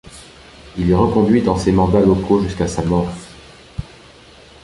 Il 0.79 0.89
est 0.89 0.95
reconduit 0.95 1.43
dans 1.43 1.55
ses 1.57 1.71
mandats 1.71 1.99
locaux 1.99 2.41
jusqu'à 2.41 2.67
sa 2.67 2.83
mort. 2.83 3.13